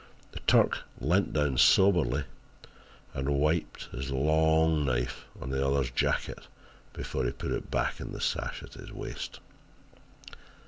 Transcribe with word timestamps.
The 0.31 0.39
Turk 0.47 0.79
leant 0.99 1.31
down 1.33 1.59
soberly 1.59 2.23
and 3.13 3.37
wiped 3.37 3.85
his 3.91 4.09
long 4.09 4.83
knife 4.83 5.25
on 5.39 5.51
the 5.51 5.63
other's 5.63 5.91
jacket 5.91 6.47
before 6.91 7.23
he 7.23 7.31
put 7.31 7.51
it 7.51 7.69
back 7.69 7.99
in 7.99 8.11
the 8.11 8.19
sash 8.19 8.63
at 8.63 8.73
his 8.73 8.91
waist. 8.91 9.39